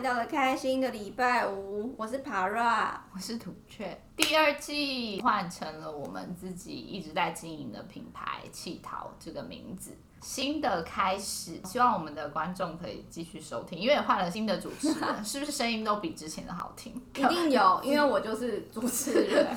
[0.00, 4.00] 来到了开心的礼拜五，我是 Para，我是土雀。
[4.16, 11.60] 第二季换成了我们自己一直在经营的品牌“气桃”这个名字，新的开始。
[11.66, 16.94] 希望我们的观众可以继续收听，因为换了新的主持人， 是不是声音都比之前的好听？
[17.16, 19.54] 一定有，因为我就是主持人。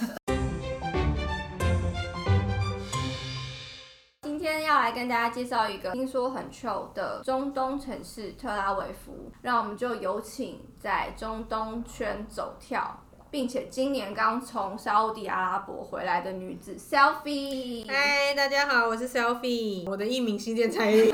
[4.83, 17.87] 来跟大家介绍一个听说很 chill 的中东城市特拉维夫，让我们就有请在中东圈走跳，并且今年刚从沙乌地阿拉伯回来的女子 Selfie。
[17.87, 21.09] 嗨，大家好，我是 Selfie，我的艺名新店彩云。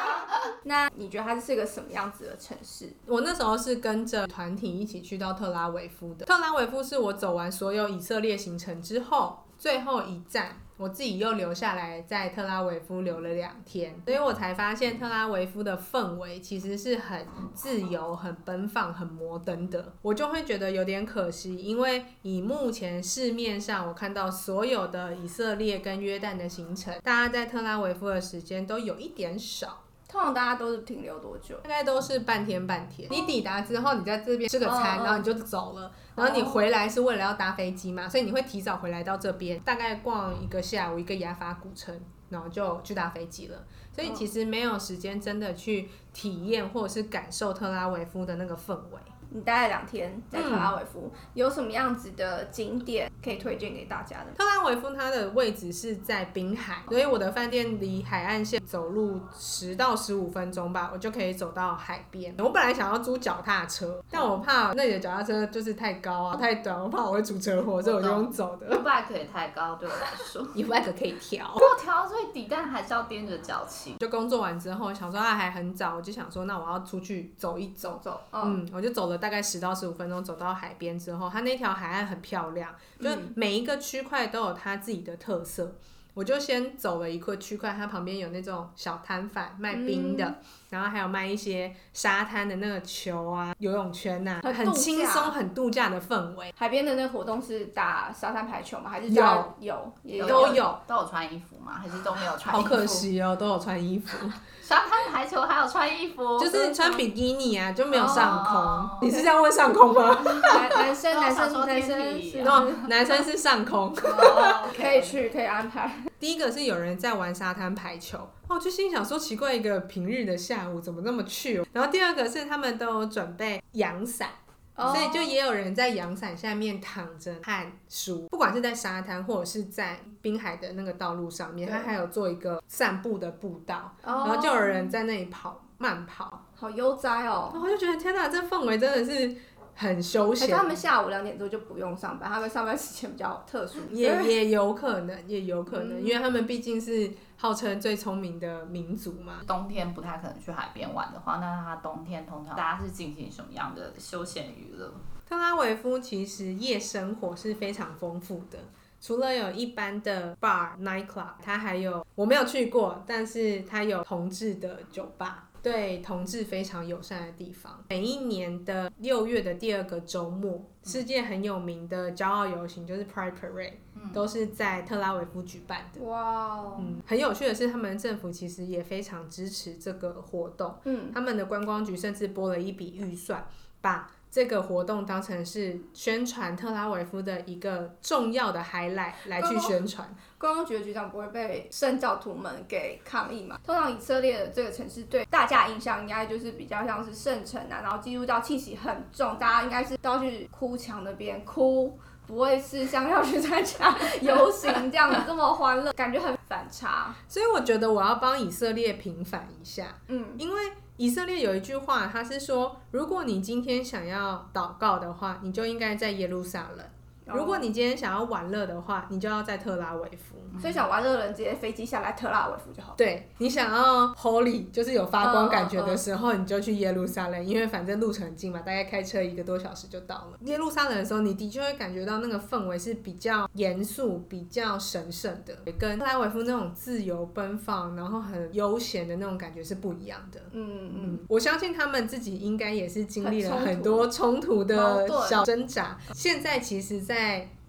[0.64, 2.92] 那你觉得它是一个什么样子的城市？
[3.06, 6.26] 我那时候是跟着团体一起去到特拉维夫的。
[6.26, 10.60] 特拉维夫是我走完所有以色列行程之后最后一站。
[10.76, 19.94] 我自己又留下来在特拉维夫留了两天，所以我才发现特拉维夫的氛围其实是很自由、很奔放、很摩登的。
[20.02, 29.82] 我就会觉得有点可惜，因为以目前市面上我看到所有的以色列跟约旦的行程，大家在特拉维夫的时间都有一点少。
[30.16, 31.54] 通常大家都是停留多久？
[31.62, 33.06] 大概都是半天半天。
[33.12, 35.92] 你抵达之后，你在这边吃个餐，然后你就走了。
[36.14, 41.94] 然后你回来是为了要搭飞机嘛，所以你会提早回来到这边，大概逛一个下午，一个雅法古城，
[42.30, 43.62] 然后就去搭飞机了。
[43.92, 48.98] 所以其实没有时间真的去体验或者是感受特拉维夫的那个氛围。
[49.30, 54.32] 你待了两天在特拉维夫，嗯，有什么样子的景点可以推荐给大家的？
[54.36, 62.34] 特拉维夫它的位置是在滨海，所以我的饭店离海岸线走路十到十五分钟吧，我就可以走到海边。
[62.38, 68.68] 我本来想要租脚踏车，但我怕那里的脚踏车就是太高啊，太短，我怕我会出车祸，所以我就用走的。
[68.68, 71.52] U-bike 也太高，对我来说， U-bike 可以调。
[71.54, 73.96] 我调到最底，但还是要踮着脚骑。
[73.98, 79.16] 就工作完之后，想说啊还很早，我就想说那我要出去走一走，走，嗯，我就走了。
[79.26, 85.74] 大概十到十五分钟走到海边之后，它那条海岸很漂亮，就是每一个区块都有它自己的特色。
[86.16, 90.34] 我就先走了一个区块，它旁边有那种小摊贩卖冰的，嗯，
[90.70, 96.50] 然后还有卖一些沙滩的那个球啊、游泳圈呐、啊，很轻松、很度假的氛围。
[96.56, 98.88] 海边的那个活动是打沙滩排球吗？
[98.88, 101.74] 还是有有有都有都有穿衣服吗？
[101.82, 102.68] 还是都没有穿衣服？
[102.68, 104.16] 好可惜哦，都有穿衣服。
[104.66, 108.56] 沙滩排球还有穿衣服，就是穿比基尼啊，就没有上空。
[108.56, 109.02] Oh.
[109.02, 110.18] 你是这样问上空吗？
[110.24, 113.82] 男男生男生男生男生是上空。
[113.82, 114.74] oh, okay.
[114.82, 115.88] 可以去可以安排。
[116.18, 121.64] 第一个是有人在玩沙滩排球，哦，就心想说奇怪，一个平日的下午怎么那么去？
[121.72, 124.30] 然后第二个是他们都有准备阳伞
[124.76, 124.94] ，oh.
[124.94, 134.28] 所以就也有人在阳伞下面躺着看书，不管是在沙滩或者是在滨海的那个道路上面，他还有做一个散步的步道，oh.
[134.28, 137.50] 然后就有人在那里跑慢跑，好悠哉哦！
[137.52, 139.36] 然后我就觉得天哪，这氛围真的是。
[139.76, 149.34] 很休闲，他们下午两点多就不用上班，他们上班时间比较特殊，也也有可能，也有可能，嗯、因为他们毕竟是号称最聪明的民族嘛。
[149.46, 154.90] 冬天不太可能去海边玩的话，那他冬天通常大家是进行什么样的休闲娱乐？
[155.28, 158.58] 特拉维夫其实夜生活是非常丰富的，
[159.00, 165.48] 除了有一般的 bar night club，它还有我没有去过，但是它有同志的酒吧。
[165.66, 167.84] 对同志非常友善的地方。
[167.88, 173.72] 每一年的六月的第二个周末，世界很有名的骄傲游行就是 Pride Parade，
[174.12, 176.00] 都是在特拉维夫举办的。
[176.02, 180.72] 哇.嗯，很有趣的是，他们政府其实也非常支持这个活动。
[180.84, 183.44] 嗯，他们的观光局甚至拨了一笔预算，
[183.80, 190.06] 把这个活动当成是宣传特拉维夫的一个重要的 highlight 来去宣传。
[190.36, 193.58] 观光局的局长不会被圣教徒们给抗议嘛？
[193.64, 207.14] 通常以色列的这个城市对大家印象应该就是比较像是圣城啊，然后基督教气息很重，大家应该是都要去哭墙那边哭，不会是像要去参加 游行这样子这么欢乐，感觉很反差。
[207.26, 210.60] 所以我觉得我要帮以色列平反一下，嗯，因为
[210.96, 216.86] 以色列有一句话，他是说，如果你今天想要祷告的话，你就应该在耶路撒冷。
[217.34, 220.36] 如果你今天想要玩乐的话，你就要在特拉维夫。
[220.58, 222.94] 所以想玩乐的人直接飞机下来特拉维夫就好。
[222.96, 230.38] 对，你想要 Holy 就是有发光感觉的时候，你就去耶路撒冷，因为反正路程很近嘛，大概开车一个多小时就到了。
[230.42, 240.40] 耶路撒冷的时候，你的确会感觉到那个氛围是比较严肃、比较神圣的，跟特拉维夫那种自由奔放、然后很悠闲的那种感觉是不一样的。
[240.52, 245.98] 嗯嗯，我相信他们自己应该也是经历了很多冲突的小挣扎。
[246.14, 247.15] 现在其实，在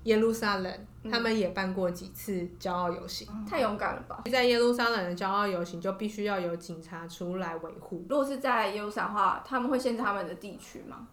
[0.04, 0.74] 耶路撒冷，
[1.12, 3.28] 他们也办过几次骄傲游行。
[3.30, 4.22] 嗯，太勇敢了吧？
[4.32, 8.06] 在耶路撒冷的骄傲游行就必须要有警察出来维护。
[8.10, 11.08] 如果是在耶路撒冷的话，他们会限制他们的地区吗？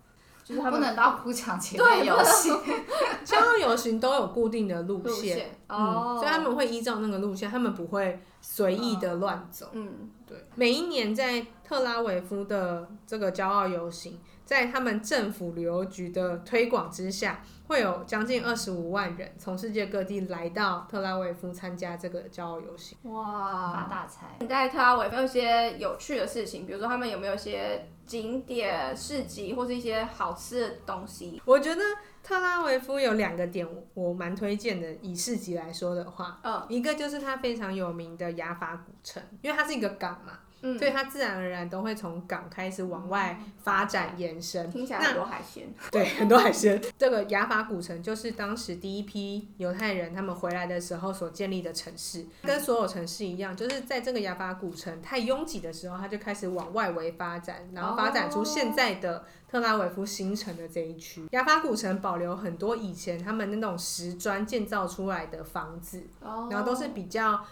[0.45, 2.55] 就是他们不能到哭墙前面游行。
[3.25, 9.71] 骄傲游行都有固定的路线，路线嗯哦，所以他们会依照那个路线，他们不会随意的乱走。
[9.73, 9.91] 嗯，
[10.27, 22.99] 对，每一年在特拉维夫的这个骄傲游行，在他们政府旅游局的推广之下，会有将近二十五万人从世界各地来到特拉维夫参加这个骄傲游行。
[23.05, 24.37] 哇，发大财！
[24.41, 31.41] 你在特拉维夫有一些有趣的事情，比如说他们有没有一些景点、市集，或是一些好吃的东西？
[31.47, 31.81] 我觉得
[32.23, 40.41] 特拉维夫有两个点我蛮推荐的，以市集来说的话，嗯，一个就是它非常有名的雅法古城，因为它是一个港嘛。
[40.67, 45.69] 嗯，所以它自然而然都会从港开始往外发展延伸，听起来很多海鲜。
[45.93, 46.81] 对，很多海鲜。
[46.99, 61.27] 这个雅法古城就是当时第一批犹太人他们回来的时候所建立的城市，跟所有城市一样，就是在这个雅法古城太拥挤的时候，它就开始往外围发展，然后发展出现在的特拉维夫新城的这一区。
[61.33, 66.05] 雅法古城保留很多以前他们那种石砖建造出来的房子，
[66.51, 67.45] 然后都是比较。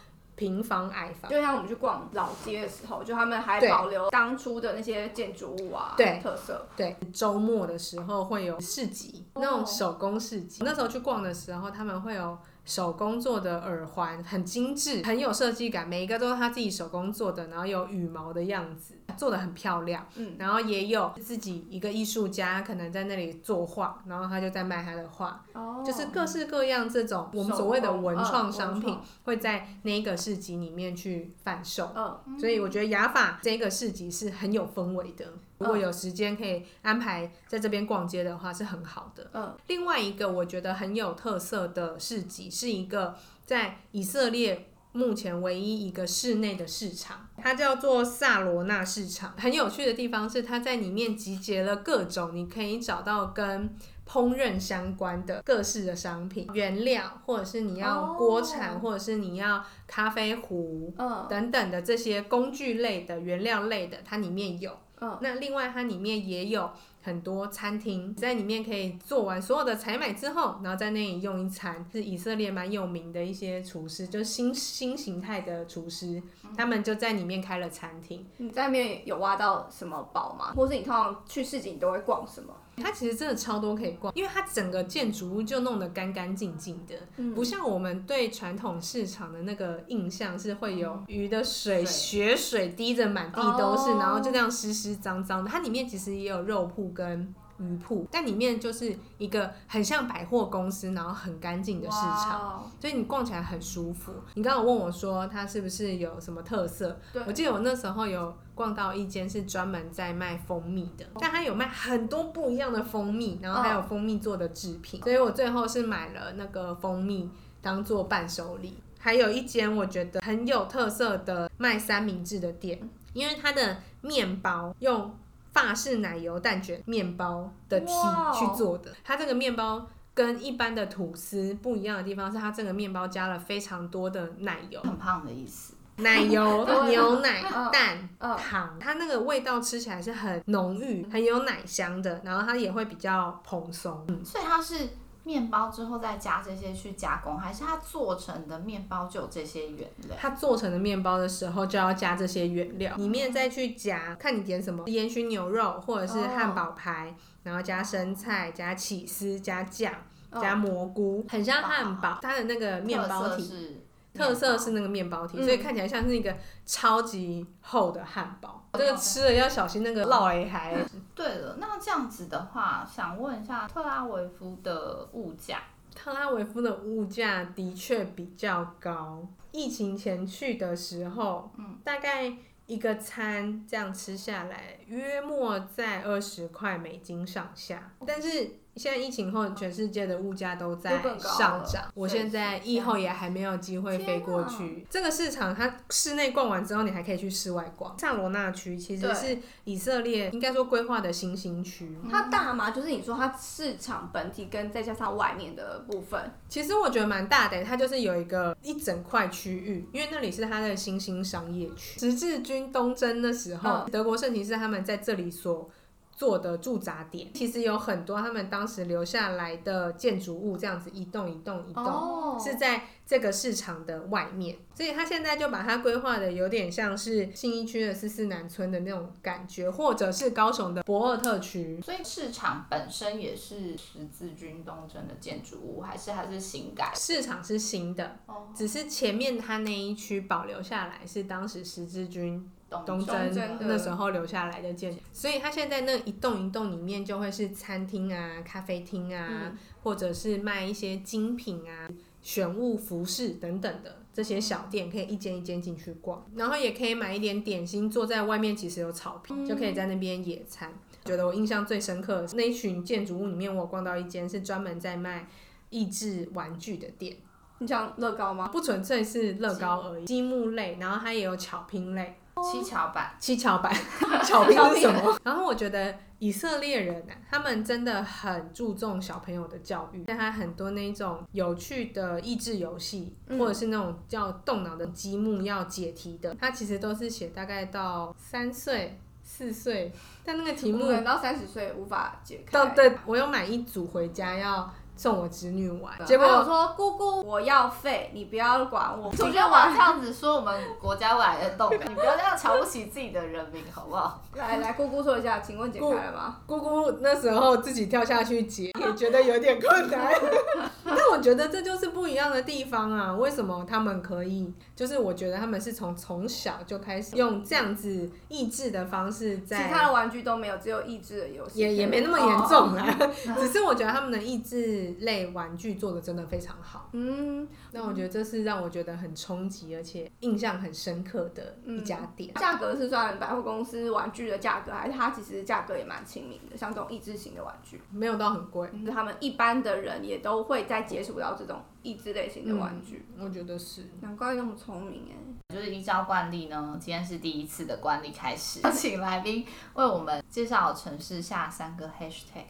[0.42, 6.66] 平房矮房，就像我们去逛老街的时候，就他们还保留当初的那些建筑物啊，对特色。
[6.76, 10.64] 对，周末的时候会有市集，那种手工市集。
[10.64, 18.94] 那时候去逛的时候，他们会有手工做的耳环，很精致，很有设计感，每一个都是他自己手工做的，然后有羽毛的样子。
[19.14, 35.26] 做的很漂亮，嗯，然后也有自己一个艺术家可能在那里作画，然后他就在卖他的画，哦，就是各式各样这种我们所谓的文创商品会在那一个市集里面去贩售，嗯，所以我觉得雅法这个市集是很有氛围的，
[35.62, 43.14] 如果有时间可以安排在这边逛街的话是很好的，嗯，另外一个我觉得很有特色的市集是一个
[43.44, 44.68] 在以色列。
[44.94, 49.32] 目前唯一一个室内的市场，它叫做萨罗纳市场。
[49.38, 53.74] 很有趣的地方是，它在里面集结了各种你可以找到跟
[54.06, 64.76] 烹饪相关的各式的商品、原料，或者是你要锅铲，或者是你要咖啡壶，嗯等等的这些工具类的原料类的，它里面有。
[65.20, 66.70] 那另外它里面也有。
[67.04, 71.84] 很多餐厅在里面可以做完所有的采买之后，然后在那里用一餐。
[71.90, 76.22] 是以色列蛮有名的一些厨师，就是新新形态的厨师，
[76.56, 78.24] 他们就在里面开了餐厅。
[78.36, 80.52] 你在里面有挖到什么宝吗？
[80.54, 82.54] 或是你通常去市集你都会逛什么？
[82.82, 95.50] 它其实真的超多可以逛，因为它整个建筑物就弄得干干净净的，嗯，不像我们对传统市场的那个印象是会有鱼的水、血水滴着满地都是，然后就这样湿湿脏脏的。
[95.50, 104.12] 它里面其实也有肉铺跟鱼铺，但里面就是一个很像百货公司，然后很干净的市场，所以你逛起来很舒服。
[104.34, 106.98] 你刚刚问我说它是不是有什么特色？
[107.26, 118.76] 我记得我那时候有逛到一间是专门在卖蜂蜜的，但它有卖很多不一样的蜂蜜，然后还有蜂蜜做的制品，所以我最后是买了那个蜂蜜当做伴手礼。
[118.98, 125.14] 还有一间我觉得很有特色的卖三明治的店，因为它的面包用。
[125.52, 127.92] 法式奶油蛋卷面包的体
[128.32, 135.74] 去做的，它这个面包跟一般的吐司不一样的地方是，它这个面包加了非常多的奶油，很胖的意思。
[135.96, 137.42] 奶油、 牛奶、
[137.72, 138.08] 蛋、
[138.38, 144.04] 糖，它那个味道吃起来是很浓郁、很有奶香的，然后它也会比较蓬松。
[144.08, 144.88] 嗯，所以它是。
[145.24, 150.16] 面包之后再加这些去加工，还是它做成的面包就有这些原料？
[150.18, 157.14] 它做成的面包的时候就要加这些原料，里面再去夹，看你点什么，烟熏牛肉或者是汉堡排，
[157.44, 159.94] 然后加生菜、加起司、加酱、
[160.40, 162.18] 加蘑菇，很像汉堡。
[162.20, 163.80] 它的那个面包体。
[164.14, 168.66] 特色是那个面包体，嗯，所以看起来像是一个超级厚的汉堡。
[168.72, 170.76] 嗯、这个吃了要小心那个烙哎还。
[171.14, 175.62] 对了，那这样子的话，想问一下特拉维夫的物价。
[175.94, 179.26] 特拉维夫的物价的确比较高。
[179.50, 182.34] 疫情前去的时候，嗯，大概
[182.66, 187.92] 一个餐这样吃下来，约莫在二十块美金上下。
[188.06, 188.28] 但是
[188.76, 191.90] 现在疫情后，全世界的物价都在上涨。
[191.94, 194.86] 我现在疫后也还没有机会飞过去。
[194.88, 197.98] 这个市场，它室内逛完之后，你还可以去室外逛。
[197.98, 201.94] 萨罗那区其实是以色列应该说规划的新兴区。
[202.10, 202.70] 它大吗？
[202.70, 207.62] 就是你说它市场本体跟再加上外面的部分，其实我觉得蛮大的。
[207.62, 212.00] 它就是有一个一整块区域，因为那里是它的新兴商业区。
[212.00, 215.70] 十字军东征的时候，德国圣骑士他们在这里所。
[216.14, 222.40] 做的驻扎点，其实有很多他们当时留下来的建筑物，这样子一栋一栋一栋，oh.
[222.40, 231.80] 是在这个市场的外面，所以他现在就把它规划的有点像是信义区的四四南村的那种感觉，或者是高雄的博尔特区。
[231.80, 236.92] 所以市场本身也是十字军东征的建筑物，还是还是新改？
[236.94, 238.36] 市场是新的，oh.
[238.54, 242.48] 只是前面它那一区保留下来是当时十字军。
[242.86, 251.88] 东征那时候留下来的建筑，所以它现在那一栋一栋里面就会是餐厅啊、咖啡厅啊、嗯，或者是卖一些精品啊、
[252.22, 260.72] 选物、服饰等等的这些小店，可以一间一间进去逛，然后也可以买一点点心，坐在外面其实有草坪，就可以在那边野餐。
[261.04, 265.26] 觉得我印象最深刻的是那一群建筑物里面，我逛到一间是专门在卖
[265.70, 267.16] 益智玩具的店。
[267.58, 268.48] 你讲乐高吗？
[268.48, 272.16] 不纯粹是乐高而已，积木类，然后它也有巧拼类。
[272.40, 273.74] 七巧板，七巧板，
[274.24, 275.18] 巧拼是什么？
[275.24, 289.92] 然后我觉得以色列人啊，他们真的很注重小朋友的教育，但他很多那种有趣的益智游戏，或者是那种叫动脑的积木要解题的，他其实都是写大概到三岁、四岁，
[290.24, 292.66] 但那个题目可能到三十岁无法解开。
[292.70, 294.72] 对，我有买一组回家要。
[295.02, 299.10] 送我侄女玩，结果我说姑姑，我要废，你不要管我。
[299.10, 304.22] 你不要这样子说我们国家未来的动力， 你不要这样瞧不起自己的人民，好不好？
[304.34, 306.36] 来来，姑姑说一下，请问解开了吗？
[306.46, 310.12] 姑姑那时候自己跳下去解，也觉得有点困难。
[310.84, 313.12] 但我觉得这就是不一样的地方啊！
[313.12, 314.52] 为什么他们可以？
[314.76, 322.98] 就是我觉得他们是从从小就开始用这样子益智的方式在，其他的玩具都没有，只有益智的游戏，也也没那么严重啊。
[323.36, 324.91] 只是我觉得他们的益智。
[325.00, 332.32] 类玩具做的真的非常好，嗯，那我觉得这是让我觉得很冲击，而且印象很深刻的一家店。
[332.34, 336.56] 价、嗯、格是算百货公司玩具的价格，还是它其实价格也蛮亲民的？
[336.56, 343.06] 像这种益智型的玩具，没有到很贵，就是他们一般的人也都会在接触到这种益智类型的玩具。
[343.16, 345.16] 嗯、我觉得是，难怪那么聪明哎。
[345.54, 349.44] 就是依照惯例呢，今天是第一次的惯例开始， 请来宾
[349.74, 352.46] 为我们介绍城市下三个 hashtag。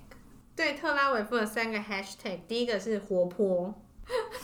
[0.55, 3.75] 对特拉维夫的三个 hashtag，第一个是活泼，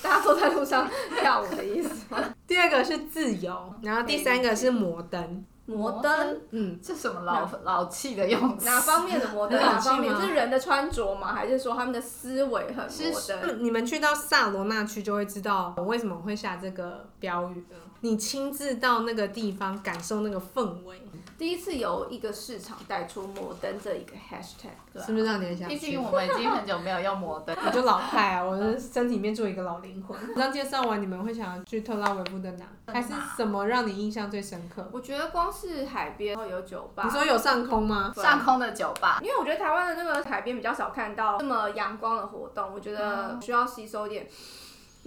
[0.03, 0.89] 大家都在路上
[1.21, 2.35] 跳舞的意思吗？
[2.47, 5.45] 第二个是自由，然后第三个是摩登。
[5.67, 8.65] 摩登，嗯，这什么老老气的用词？
[8.65, 9.61] 哪方面的摩登？
[9.61, 10.19] 哪方面？
[10.19, 11.35] 是人的穿着吗？
[11.35, 13.63] 还是说他们的思维很摩登？
[13.63, 17.77] 你们去到萨罗那区就会知道我为什么会下这个标语了。
[18.01, 21.03] 你亲自到那个地方感受那个氛围。
[21.37, 25.69] 第一次由一个市场带出摩登这一个 hashtag，对是不是让你想？
[25.69, 30.17] 毕竟我们已经很久没有用摩登， 我就老派啊，我的身体里面住一个老灵魂。
[30.35, 32.67] 刚介绍完，你们会想要去特拉维夫的哪？
[32.87, 34.89] 还是什么让你印象最深刻？
[34.93, 37.05] 我觉得光是海边，然后有酒吧。
[37.05, 38.13] 你说有上空吗？
[38.17, 44.29] 上空的酒吧，因为我觉得台湾的那个海边比较少看到这么阳光的活动，我觉得需要吸收一点。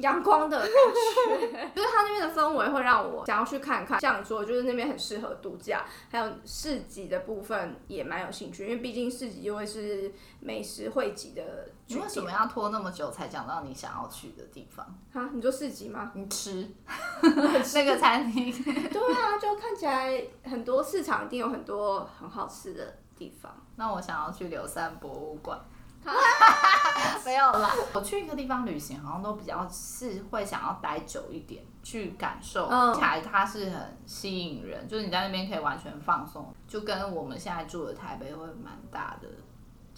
[0.01, 3.99] 阳光的感觉， 就是它那边的氛围会让我想要去看看。
[3.99, 11.69] 像你说，就是那边很适合度假，还有市集的部分也蛮有兴趣，因为毕竟市集就会是美食汇集的。
[11.87, 14.85] 你为什么要拖那么久才讲到你想要去的地方？
[15.13, 16.11] 啊，你说市集吗？
[16.15, 16.65] 你吃
[17.73, 18.51] 那个餐厅？
[18.63, 23.53] 对啊，就看起来很多市场一定有很多很好吃的地方。
[23.75, 25.59] 那我想要去柳山博物馆。
[27.23, 39.27] 没有啦，我去一个地方旅行，好像都比较是会想要待久一点，去感受起来它是很吸引人，就是你在那边可以完全放松，就跟我们现在住的台北会蛮大的。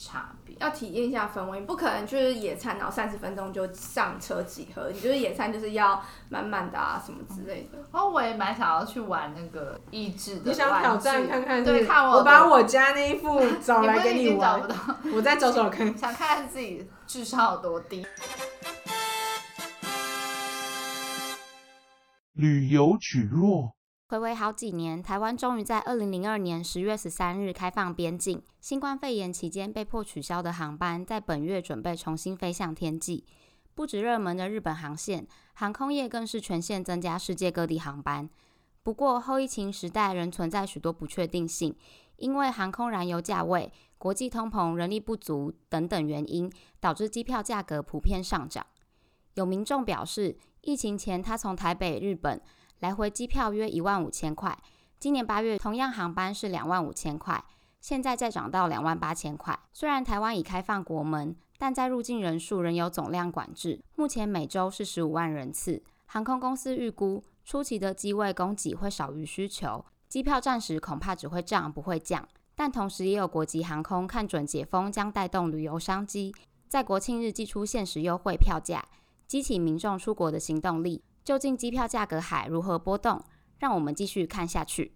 [0.06, 4.90] 差别要体验一下氛围，不可能就是野餐，然后三十分钟就上车集合。
[4.92, 7.80] 你就是野餐，就是要满满的啊，什么之类的。
[7.92, 10.52] 哦，我也蛮想要去玩那个益智的。
[10.52, 11.64] 你想挑战看看？
[11.64, 12.18] 对，看我。
[12.18, 14.60] 我把我家那一副 找来给你玩。
[14.60, 14.76] 你找不到。
[15.16, 15.98] 我再找找看。
[15.98, 18.06] 想看看自己智商有多低。
[22.34, 23.72] 旅游蒟蒻。
[24.14, 28.40] 睽违好几年，台湾终于在二零零二年十月十三日开放边境。
[28.62, 33.26] 新冠肺炎期间被迫取消的航班，在本月准备重新飞向天际。
[33.74, 38.30] 不止热门的日本航线，航空业更是全线增加世界各地航班。
[38.84, 41.76] 不过，后疫情时代仍存在许多不确定性，
[42.18, 48.64] 因为航空燃油价位、国际通膨、人力不足等等原因，导致机票价格普遍上涨。
[49.34, 52.40] 有民众表示，疫情前他从台北、日本。
[52.84, 54.60] 来回机票约一万五千块，
[55.00, 57.42] 今年八月同样航班是两万五千块，
[57.80, 59.58] 现在再涨到两万八千块。
[59.72, 65.82] 虽然台湾已开放国门，但在入境人数仍有总量管制，目前每周是十五万人次。
[66.08, 72.28] 航空公司预估初期的机位供给会少于需求，机票暂时恐怕只会涨不会降。
[72.54, 76.36] 但同时也有国际航空看准解封将带动旅游商机，
[76.68, 78.84] 在国庆日祭出限时优惠票价，
[79.26, 81.02] 激起民众出国的行动力。
[81.24, 83.24] 究竟机票价格还如何波动？
[83.60, 84.94] 让我们继续看下去。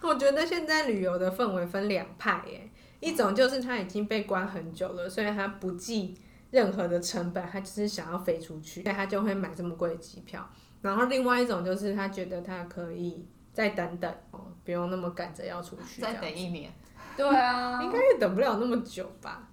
[0.00, 2.70] 我觉得现在旅游的氛围分两派，耶，
[3.00, 6.16] 一种就是他已经被关很久了，所以他不计
[6.50, 10.48] 任何的成本，他只是想要飞出去，所以他就会买这么贵的机票。
[10.80, 16.72] 然后另外一种就是他觉得他可以再等等，哦，不用那么赶着要出去，再等一年。
[17.16, 19.48] 对啊， 应该也等不了那么久吧。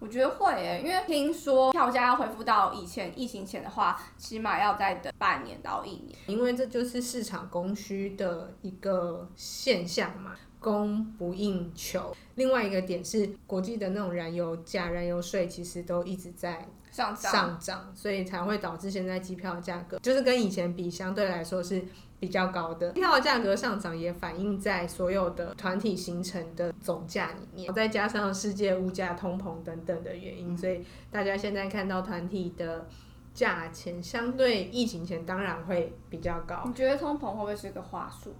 [0.00, 6.16] 我觉得会诶，因为听说票价要恢复到以前疫情前的话，起码要再等半年到一年。
[6.26, 12.14] 因为这就是市场供需的一个现象嘛，供不应求。
[12.36, 16.64] 另外一个点是，国际的那种燃油价、燃油税其实都一直在
[16.98, 21.84] 上涨，上涨，所以才会导致现在机票价格就是跟以前比，相对来说是。
[22.20, 32.88] 比较高的机票价格上涨，也反映在所有的团体行程的总价里面，再加上世界物价通膨等等的原因，所以大家现在看到团体的
[33.32, 36.64] 价钱相对疫情前当然会比较高。
[36.66, 38.34] 你觉得通膨会不会是个话术？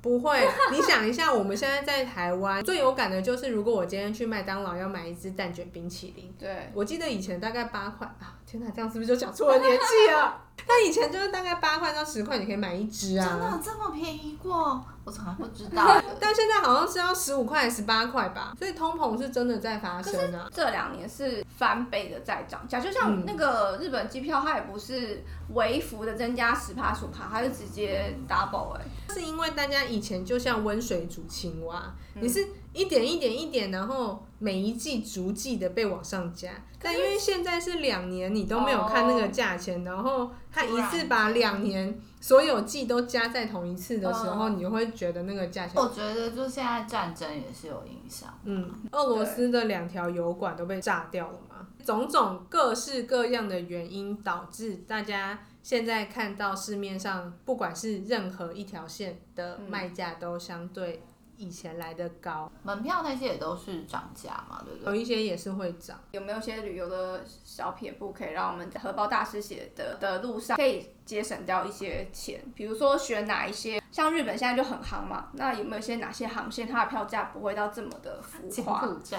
[0.00, 10.44] 不会，你想一下，我们现在在台湾最有感的就是，如果我今天去麦当劳要买一支蛋卷冰淇淋，对，我记得以前大概八块啊，天哪，这样是不是就讲错了年纪啊？
[10.68, 13.26] 那以前就是大概八块到十块，你可以买一支啊。
[13.26, 14.84] 真的这么便宜过？
[15.08, 16.00] 我从来不知道。
[16.20, 18.52] 但现在好像是要十五块十八块吧？
[18.58, 20.48] 所以通膨是真的在发生啊。
[20.52, 25.24] 这两年是翻倍的在涨价，就像那个日本机票，它也不是
[25.54, 29.14] 微幅的增加十趴十五趴，它是直接 double 哎、欸。
[29.14, 36.50] 是因为大家以前就像温水煮青蛙，嗯、你是一点一点一点，然后每一季逐季的被往上加。
[36.80, 45.80] 但因为现在是两年，你都没有看那个价钱，然后它一次把两年所有季都加在同一次的时候，你会觉得那个价钱。
[45.80, 48.28] 我觉得就现在战争也是有影响。
[48.44, 51.66] 嗯，俄罗斯的两条油管都被炸掉了嘛？
[51.84, 61.02] 种种各式各样的原因导致大家现在看到市面上，不管是任何一条线的卖价都相对。
[61.38, 64.92] 以前来的高，门票那些也都是涨价嘛，对不对？
[64.92, 65.98] 有一些也是会涨。
[66.10, 72.40] 有没有些旅游的小撇步，可以让我们在荷包大师写的的路上可以节省掉一些钱？
[72.56, 78.80] 比如说选哪一些，像日本现在就很夯嘛，那有没有些哪些航线它的票价不会到这么的浮夸？
[78.80, 79.18] 柬埔寨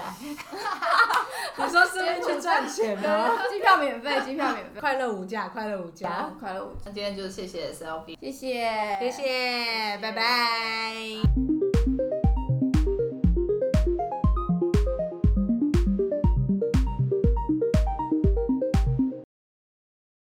[1.56, 3.30] 你说是不是去赚钱呢？
[3.50, 6.82] 机票免费，机票免费，快乐无价，快乐无价，快乐无价。
[6.84, 11.49] 那今天就谢谢 Selfie，谢谢，谢谢，拜拜。